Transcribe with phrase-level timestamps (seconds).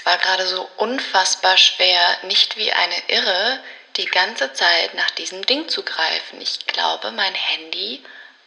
[0.00, 3.60] Es war gerade so unfassbar schwer, nicht wie eine Irre
[3.98, 6.40] die ganze Zeit nach diesem Ding zu greifen.
[6.40, 8.00] Ich glaube, mein Handy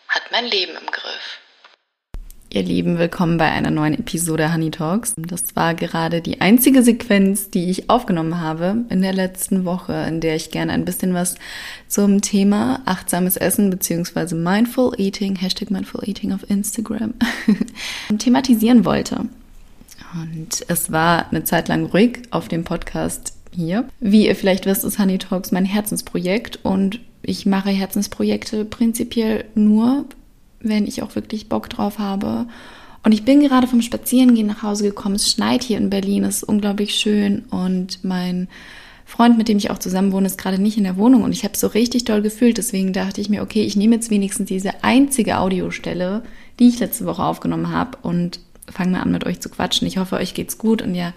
[0.07, 1.39] hat mein Leben im Griff.
[2.49, 5.13] Ihr Lieben, willkommen bei einer neuen Episode Honey Talks.
[5.15, 10.21] Das war gerade die einzige Sequenz, die ich aufgenommen habe in der letzten Woche, in
[10.21, 11.35] der ich gerne ein bisschen was
[11.87, 14.33] zum Thema achtsames Essen bzw.
[14.33, 17.13] Mindful Eating, Hashtag Mindful Eating auf Instagram,
[18.17, 19.27] thematisieren wollte.
[20.13, 23.87] Und es war eine Zeit lang ruhig auf dem Podcast hier.
[23.99, 30.05] Wie ihr vielleicht wisst, ist Honey Talks mein Herzensprojekt und ich mache Herzensprojekte prinzipiell nur,
[30.59, 32.47] wenn ich auch wirklich Bock drauf habe.
[33.03, 35.15] Und ich bin gerade vom Spazierengehen nach Hause gekommen.
[35.15, 38.47] Es schneit hier in Berlin, es ist unglaublich schön und mein
[39.05, 41.43] Freund, mit dem ich auch zusammen wohne, ist gerade nicht in der Wohnung und ich
[41.43, 42.57] habe es so richtig toll gefühlt.
[42.57, 46.23] Deswegen dachte ich mir, okay, ich nehme jetzt wenigstens diese einzige Audiostelle,
[46.59, 48.39] die ich letzte Woche aufgenommen habe und
[48.73, 49.87] fange mal an mit euch zu quatschen.
[49.87, 51.13] Ich hoffe, euch geht's gut und ihr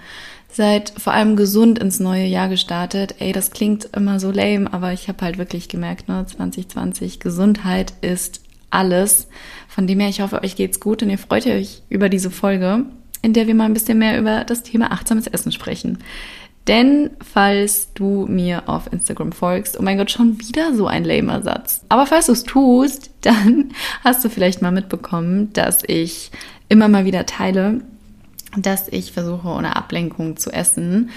[0.51, 3.17] seid vor allem gesund ins neue Jahr gestartet.
[3.19, 7.93] Ey, das klingt immer so lame, aber ich habe halt wirklich gemerkt, ne, 2020, Gesundheit
[8.01, 9.29] ist alles.
[9.69, 12.85] Von dem her, ich hoffe, euch geht's gut und ihr freut euch über diese Folge,
[13.23, 15.99] in der wir mal ein bisschen mehr über das Thema achtsames Essen sprechen.
[16.67, 21.43] Denn falls du mir auf Instagram folgst, oh mein Gott, schon wieder so ein lamer
[21.43, 21.85] Satz.
[21.89, 26.31] Aber falls du es tust, dann hast du vielleicht mal mitbekommen, dass ich
[26.69, 27.83] immer mal wieder teile,
[28.57, 31.11] dass ich versuche, ohne Ablenkung zu essen.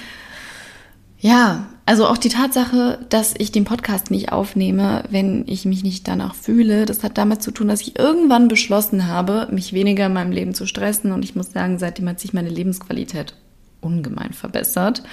[1.21, 6.07] Ja, also auch die Tatsache, dass ich den Podcast nicht aufnehme, wenn ich mich nicht
[6.07, 10.13] danach fühle, das hat damit zu tun, dass ich irgendwann beschlossen habe, mich weniger in
[10.13, 11.11] meinem Leben zu stressen.
[11.11, 13.33] Und ich muss sagen, seitdem hat sich meine Lebensqualität
[13.81, 15.03] ungemein verbessert.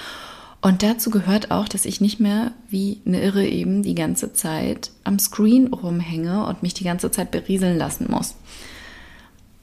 [0.61, 4.91] Und dazu gehört auch, dass ich nicht mehr wie eine Irre eben die ganze Zeit
[5.05, 8.35] am Screen rumhänge und mich die ganze Zeit berieseln lassen muss.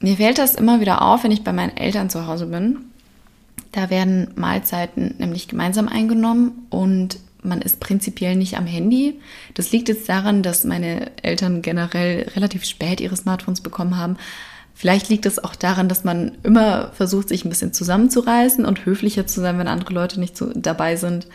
[0.00, 2.78] Mir fällt das immer wieder auf, wenn ich bei meinen Eltern zu Hause bin.
[3.72, 9.20] Da werden Mahlzeiten nämlich gemeinsam eingenommen und man ist prinzipiell nicht am Handy.
[9.54, 14.16] Das liegt jetzt daran, dass meine Eltern generell relativ spät ihre Smartphones bekommen haben.
[14.74, 19.26] Vielleicht liegt es auch daran, dass man immer versucht, sich ein bisschen zusammenzureißen und höflicher
[19.26, 21.28] zu sein, wenn andere Leute nicht so dabei sind.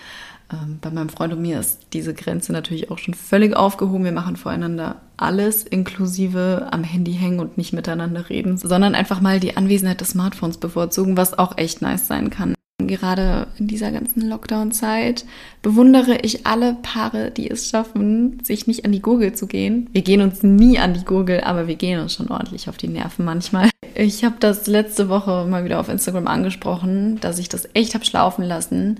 [0.51, 4.03] Ähm, bei meinem Freund und mir ist diese Grenze natürlich auch schon völlig aufgehoben.
[4.03, 9.39] Wir machen voreinander alles, inklusive am Handy hängen und nicht miteinander reden, sondern einfach mal
[9.39, 12.55] die Anwesenheit des Smartphones bevorzugen, was auch echt nice sein kann.
[12.79, 15.25] Gerade in dieser ganzen Lockdown-Zeit
[15.61, 19.89] bewundere ich alle Paare, die es schaffen, sich nicht an die Gurgel zu gehen.
[19.91, 22.87] Wir gehen uns nie an die Gurgel, aber wir gehen uns schon ordentlich auf die
[22.87, 23.69] Nerven manchmal.
[23.95, 28.05] Ich habe das letzte Woche mal wieder auf Instagram angesprochen, dass ich das echt habe
[28.05, 28.99] schlaufen lassen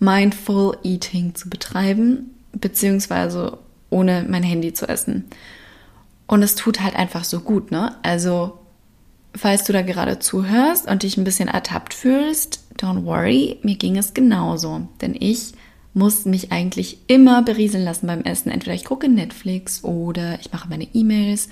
[0.00, 3.58] Mindful Eating zu betreiben, beziehungsweise
[3.90, 5.26] ohne mein Handy zu essen.
[6.26, 7.94] Und es tut halt einfach so gut, ne?
[8.02, 8.59] Also,
[9.34, 13.96] falls du da gerade zuhörst und dich ein bisschen ertappt fühlst, don't worry, mir ging
[13.96, 14.88] es genauso.
[15.00, 15.52] Denn ich
[15.92, 18.50] muss mich eigentlich immer berieseln lassen beim Essen.
[18.50, 21.48] Entweder ich gucke Netflix oder ich mache meine E-Mails.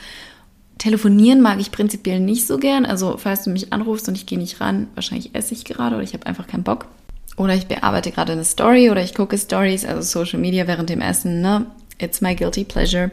[0.78, 2.86] Telefonieren mag ich prinzipiell nicht so gern.
[2.86, 6.04] Also, falls du mich anrufst und ich gehe nicht ran, wahrscheinlich esse ich gerade oder
[6.04, 6.86] ich habe einfach keinen Bock.
[7.36, 11.00] Oder ich bearbeite gerade eine Story oder ich gucke Stories, also Social Media während dem
[11.00, 11.66] Essen, ne?
[12.00, 13.10] It's my guilty pleasure.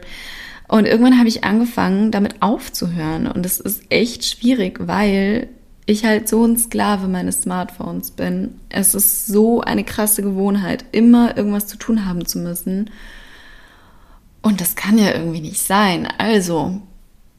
[0.68, 3.26] Und irgendwann habe ich angefangen, damit aufzuhören.
[3.26, 5.48] Und es ist echt schwierig, weil
[5.86, 8.60] ich halt so ein Sklave meines Smartphones bin.
[8.68, 12.90] Es ist so eine krasse Gewohnheit, immer irgendwas zu tun haben zu müssen.
[14.42, 16.08] Und das kann ja irgendwie nicht sein.
[16.18, 16.80] Also,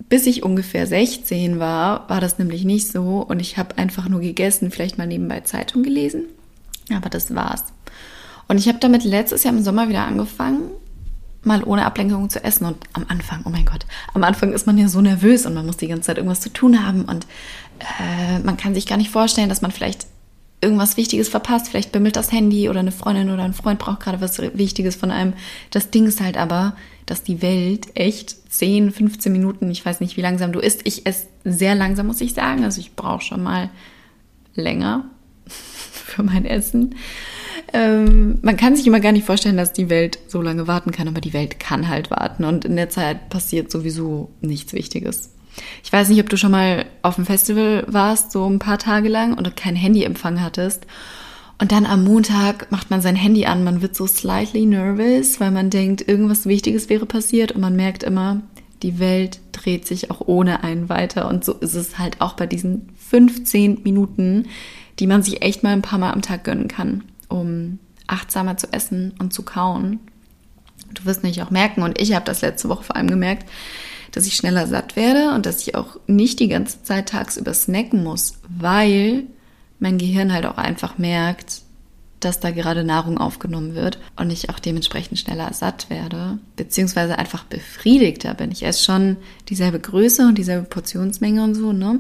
[0.07, 3.25] bis ich ungefähr 16 war, war das nämlich nicht so.
[3.27, 6.23] Und ich habe einfach nur gegessen, vielleicht mal nebenbei Zeitung gelesen
[6.95, 7.63] aber das war's.
[8.47, 10.69] Und ich habe damit letztes Jahr im Sommer wieder angefangen,
[11.47, 12.65] mal ohne Ablenkung zu essen.
[12.65, 15.65] Und am Anfang, oh mein Gott, am Anfang ist man ja so nervös und man
[15.65, 17.05] muss die ganze Zeit irgendwas zu tun haben.
[17.05, 17.25] Und
[17.79, 20.07] äh, man kann sich gar nicht vorstellen, dass man vielleicht
[20.61, 21.69] irgendwas Wichtiges verpasst.
[21.69, 25.11] Vielleicht bimmelt das Handy oder eine Freundin oder ein Freund braucht gerade was Wichtiges von
[25.11, 25.33] einem.
[25.69, 26.75] Das Ding ist halt aber,
[27.05, 30.81] dass die Welt echt 10, 15 Minuten, ich weiß nicht, wie langsam du isst.
[30.85, 32.63] Ich esse sehr langsam, muss ich sagen.
[32.63, 33.69] Also ich brauche schon mal
[34.55, 35.05] länger
[35.47, 36.95] für mein Essen.
[37.73, 41.07] Ähm, man kann sich immer gar nicht vorstellen, dass die Welt so lange warten kann,
[41.07, 45.31] aber die Welt kann halt warten und in der Zeit passiert sowieso nichts Wichtiges.
[45.83, 49.09] Ich weiß nicht, ob du schon mal auf dem Festival warst, so ein paar Tage
[49.09, 50.85] lang und kein Handyempfang hattest.
[51.59, 55.49] Und dann am Montag macht man sein Handy an, man wird so slightly nervous, weil
[55.49, 58.41] man denkt, irgendwas Wichtiges wäre passiert und man merkt immer,
[58.83, 61.27] die Welt dreht sich auch ohne einen weiter.
[61.27, 64.45] Und so ist es halt auch bei diesen 15 Minuten,
[64.99, 68.71] die man sich echt mal ein paar Mal am Tag gönnen kann, um achtsamer zu
[68.71, 69.99] essen und zu kauen.
[70.93, 73.49] Du wirst nicht auch merken, und ich habe das letzte Woche vor allem gemerkt,
[74.11, 78.03] dass ich schneller satt werde und dass ich auch nicht die ganze Zeit tagsüber snacken
[78.03, 79.25] muss, weil
[79.79, 81.61] mein Gehirn halt auch einfach merkt,
[82.19, 87.43] dass da gerade Nahrung aufgenommen wird und ich auch dementsprechend schneller satt werde, beziehungsweise einfach
[87.43, 88.51] befriedigter bin.
[88.51, 89.17] Ich esse schon
[89.49, 91.99] dieselbe Größe und dieselbe Portionsmenge und so, ne?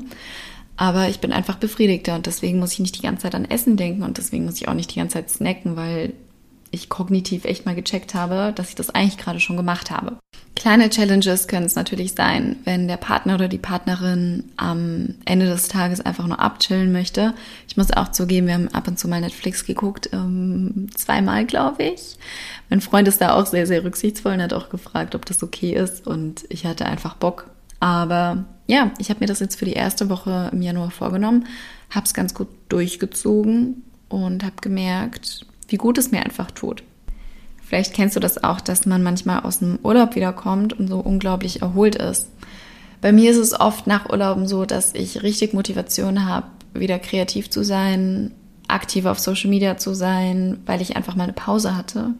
[0.77, 3.77] Aber ich bin einfach befriedigter und deswegen muss ich nicht die ganze Zeit an Essen
[3.77, 6.13] denken und deswegen muss ich auch nicht die ganze Zeit snacken, weil
[6.71, 10.17] ich kognitiv echt mal gecheckt habe, dass ich das eigentlich gerade schon gemacht habe.
[10.55, 15.67] Kleine Challenges können es natürlich sein, wenn der Partner oder die Partnerin am Ende des
[15.67, 17.33] Tages einfach nur abchillen möchte.
[17.67, 21.83] Ich muss auch zugeben, wir haben ab und zu mal Netflix geguckt, ähm, zweimal glaube
[21.83, 22.17] ich.
[22.69, 25.73] Mein Freund ist da auch sehr, sehr rücksichtsvoll und hat auch gefragt, ob das okay
[25.73, 27.49] ist und ich hatte einfach Bock.
[27.79, 31.45] Aber ja, ich habe mir das jetzt für die erste Woche im Januar vorgenommen,
[31.89, 36.83] habe es ganz gut durchgezogen und habe gemerkt, wie gut es mir einfach tut.
[37.63, 41.61] Vielleicht kennst du das auch, dass man manchmal aus dem Urlaub wiederkommt und so unglaublich
[41.61, 42.29] erholt ist.
[43.01, 47.49] Bei mir ist es oft nach Urlauben so, dass ich richtig Motivation habe, wieder kreativ
[47.49, 48.31] zu sein,
[48.67, 52.11] aktiv auf Social Media zu sein, weil ich einfach mal eine Pause hatte.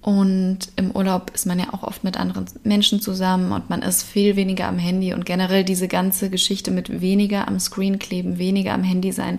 [0.00, 4.04] Und im Urlaub ist man ja auch oft mit anderen Menschen zusammen und man ist
[4.04, 8.74] viel weniger am Handy und generell diese ganze Geschichte mit weniger am Screen kleben, weniger
[8.74, 9.38] am Handy sein.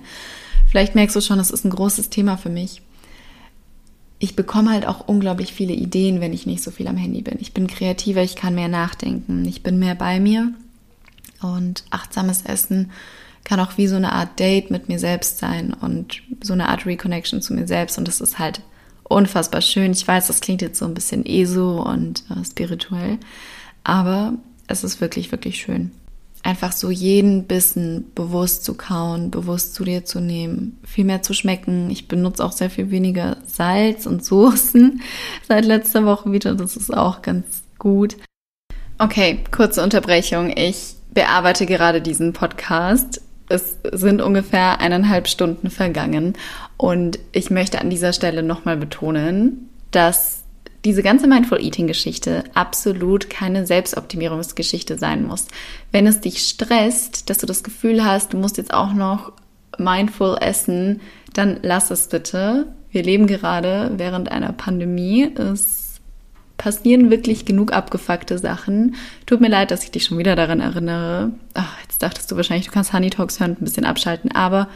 [0.69, 2.81] Vielleicht merkst du schon, das ist ein großes Thema für mich
[4.19, 7.37] ich bekomme halt auch unglaublich viele Ideen, wenn ich nicht so viel am Handy bin.
[7.39, 10.53] Ich bin kreativer, ich kann mehr nachdenken, ich bin mehr bei mir.
[11.41, 12.91] Und achtsames Essen
[13.45, 16.85] kann auch wie so eine Art Date mit mir selbst sein und so eine Art
[16.85, 17.97] Reconnection zu mir selbst.
[17.97, 18.61] Und das ist halt
[19.09, 19.91] unfassbar schön.
[19.91, 23.17] Ich weiß, das klingt jetzt so ein bisschen ESO und äh, spirituell,
[23.83, 24.35] aber
[24.67, 25.91] es ist wirklich, wirklich schön
[26.43, 31.33] einfach so jeden Bissen bewusst zu kauen, bewusst zu dir zu nehmen, viel mehr zu
[31.33, 31.89] schmecken.
[31.89, 35.01] Ich benutze auch sehr viel weniger Salz und Soßen
[35.47, 36.55] seit letzter Woche wieder.
[36.55, 38.17] Das ist auch ganz gut.
[38.97, 40.51] Okay, kurze Unterbrechung.
[40.55, 43.21] Ich bearbeite gerade diesen Podcast.
[43.49, 46.33] Es sind ungefähr eineinhalb Stunden vergangen
[46.77, 50.43] und ich möchte an dieser Stelle nochmal betonen, dass
[50.85, 55.47] diese ganze Mindful Eating Geschichte absolut keine Selbstoptimierungsgeschichte sein muss.
[55.91, 59.33] Wenn es dich stresst, dass du das Gefühl hast, du musst jetzt auch noch
[59.77, 61.01] mindful essen,
[61.33, 62.67] dann lass es bitte.
[62.91, 65.33] Wir leben gerade während einer Pandemie.
[65.35, 65.88] Es
[66.59, 68.95] passieren wirklich genug abgefuckte Sachen.
[69.25, 71.31] Tut mir leid, dass ich dich schon wieder daran erinnere.
[71.55, 74.31] Ach, jetzt dachtest du wahrscheinlich, du kannst Honey Talks hören und ein bisschen abschalten.
[74.33, 74.67] Aber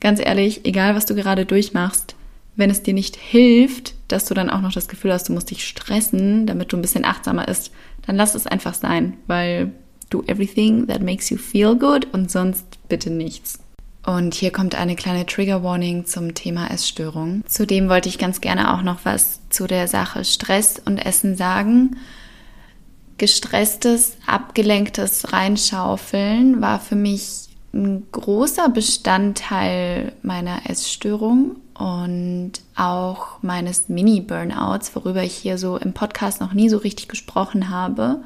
[0.00, 2.16] ganz ehrlich, egal was du gerade durchmachst,
[2.56, 5.50] wenn es dir nicht hilft, dass du dann auch noch das Gefühl hast, du musst
[5.50, 7.70] dich stressen, damit du ein bisschen achtsamer ist,
[8.06, 9.72] dann lass es einfach sein, weil
[10.10, 13.60] do everything that makes you feel good und sonst bitte nichts.
[14.04, 17.42] Und hier kommt eine kleine Trigger Warning zum Thema Essstörung.
[17.46, 21.96] Zudem wollte ich ganz gerne auch noch was zu der Sache Stress und Essen sagen.
[23.18, 34.94] Gestresstes, abgelenktes Reinschaufeln war für mich ein großer Bestandteil meiner Essstörung und auch meines Mini-Burnouts,
[34.96, 38.22] worüber ich hier so im Podcast noch nie so richtig gesprochen habe.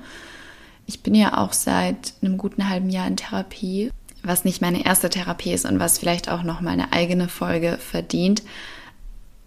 [0.86, 3.90] Ich bin ja auch seit einem guten halben Jahr in Therapie,
[4.24, 7.78] was nicht meine erste Therapie ist und was vielleicht auch noch mal eine eigene Folge
[7.78, 8.42] verdient.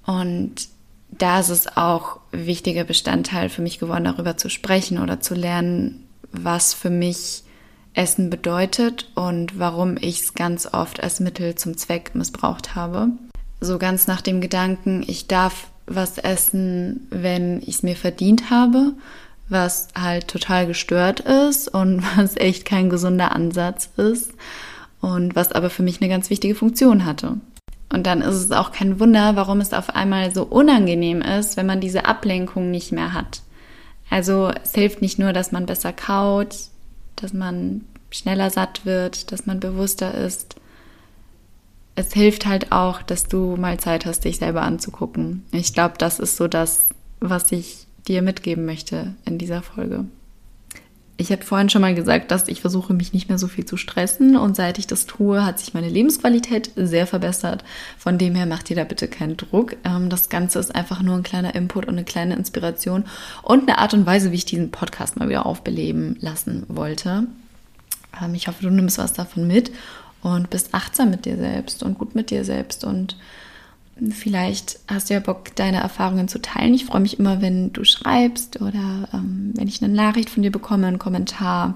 [0.06, 0.68] Und
[1.10, 6.08] da ist es auch wichtiger Bestandteil für mich geworden, darüber zu sprechen oder zu lernen,
[6.32, 7.44] was für mich
[7.94, 13.12] Essen bedeutet und warum ich es ganz oft als Mittel zum Zweck missbraucht habe
[13.60, 18.94] so ganz nach dem Gedanken, ich darf was essen, wenn ich es mir verdient habe,
[19.50, 24.34] was halt total gestört ist und was echt kein gesunder Ansatz ist
[25.02, 27.38] und was aber für mich eine ganz wichtige Funktion hatte.
[27.90, 31.66] Und dann ist es auch kein Wunder, warum es auf einmal so unangenehm ist, wenn
[31.66, 33.42] man diese Ablenkung nicht mehr hat.
[34.10, 36.56] Also es hilft nicht nur, dass man besser kaut,
[37.16, 40.58] dass man schneller satt wird, dass man bewusster ist,
[41.98, 45.44] es hilft halt auch, dass du mal Zeit hast, dich selber anzugucken.
[45.52, 46.90] Ich glaube, das ist so das,
[47.20, 50.06] was ich dir mitgeben möchte in dieser Folge.
[51.20, 53.76] Ich habe vorhin schon mal gesagt, dass ich versuche, mich nicht mehr so viel zu
[53.76, 57.64] stressen und seit ich das tue, hat sich meine Lebensqualität sehr verbessert.
[57.98, 59.78] Von dem her macht ihr da bitte keinen Druck.
[59.84, 63.06] Ähm, das Ganze ist einfach nur ein kleiner Input und eine kleine Inspiration
[63.42, 67.26] und eine Art und Weise, wie ich diesen Podcast mal wieder aufbeleben lassen wollte.
[68.22, 69.72] Ähm, ich hoffe, du nimmst was davon mit
[70.22, 73.18] und bist achtsam mit dir selbst und gut mit dir selbst und
[74.12, 76.74] vielleicht hast du ja Bock, deine Erfahrungen zu teilen.
[76.74, 80.52] Ich freue mich immer, wenn du schreibst oder ähm, wenn ich eine Nachricht von dir
[80.52, 81.76] bekomme, einen Kommentar,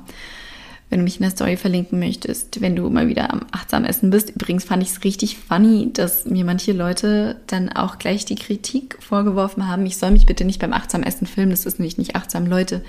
[0.90, 4.10] wenn du mich in der Story verlinken möchtest, wenn du mal wieder am achtsam Essen
[4.10, 4.30] bist.
[4.32, 8.98] Übrigens fand ich es richtig funny, dass mir manche Leute dann auch gleich die Kritik
[9.00, 12.16] vorgeworfen haben, ich soll mich bitte nicht beim achtsam Essen filmen, das ist nämlich nicht
[12.16, 12.46] achtsam.
[12.46, 12.84] Leute,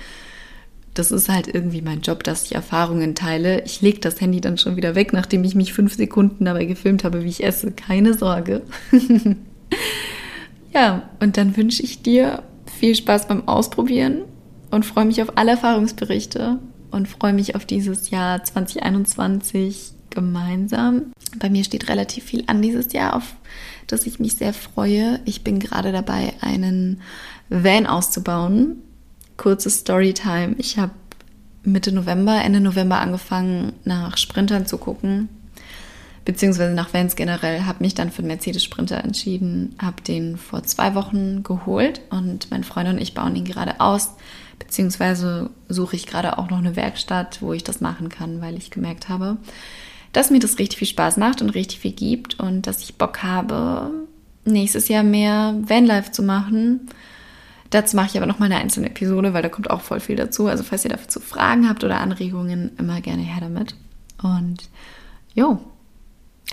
[0.93, 3.63] das ist halt irgendwie mein Job, dass ich Erfahrungen teile.
[3.63, 7.03] Ich lege das Handy dann schon wieder weg, nachdem ich mich fünf Sekunden dabei gefilmt
[7.03, 7.71] habe, wie ich esse.
[7.71, 8.61] Keine Sorge.
[10.73, 12.43] ja, und dann wünsche ich dir
[12.79, 14.23] viel Spaß beim Ausprobieren
[14.69, 16.59] und freue mich auf alle Erfahrungsberichte
[16.91, 21.11] und freue mich auf dieses Jahr 2021 gemeinsam.
[21.39, 23.35] Bei mir steht relativ viel an dieses Jahr, auf
[23.87, 25.19] das ich mich sehr freue.
[25.25, 27.01] Ich bin gerade dabei, einen
[27.49, 28.77] Van auszubauen
[29.43, 30.55] kurze Storytime.
[30.57, 30.93] Ich habe
[31.63, 35.27] Mitte November, Ende November angefangen, nach Sprintern zu gucken,
[36.23, 40.63] beziehungsweise nach Vans generell, habe mich dann für den Mercedes Sprinter entschieden, habe den vor
[40.63, 44.11] zwei Wochen geholt und mein Freund und ich bauen ihn gerade aus,
[44.59, 48.71] beziehungsweise suche ich gerade auch noch eine Werkstatt, wo ich das machen kann, weil ich
[48.71, 49.35] gemerkt habe,
[50.13, 53.23] dass mir das richtig viel Spaß macht und richtig viel gibt und dass ich Bock
[53.23, 53.91] habe,
[54.45, 56.87] nächstes Jahr mehr Vanlife zu machen
[57.73, 60.45] Dazu mache ich aber nochmal eine einzelne Episode, weil da kommt auch voll viel dazu.
[60.45, 63.75] Also falls ihr dazu Fragen habt oder Anregungen, immer gerne her damit.
[64.21, 64.69] Und
[65.33, 65.59] jo,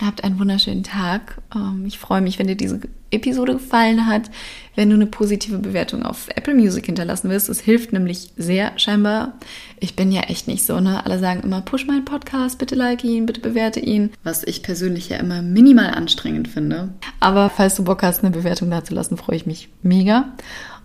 [0.01, 1.37] habt einen wunderschönen Tag.
[1.53, 2.79] Ähm, ich freue mich, wenn dir diese
[3.11, 4.31] Episode gefallen hat,
[4.75, 7.49] wenn du eine positive Bewertung auf Apple Music hinterlassen wirst.
[7.49, 9.33] Das hilft nämlich sehr scheinbar.
[9.79, 11.05] Ich bin ja echt nicht so, ne?
[11.05, 14.11] Alle sagen immer, push meinen Podcast, bitte like ihn, bitte bewerte ihn.
[14.23, 16.89] Was ich persönlich ja immer minimal anstrengend finde.
[17.19, 20.29] Aber falls du Bock hast, eine Bewertung dazulassen, freue ich mich mega.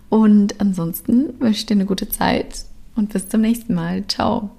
[0.09, 4.05] Und ansonsten wünsche ich dir eine gute Zeit und bis zum nächsten Mal.
[4.07, 4.56] Ciao.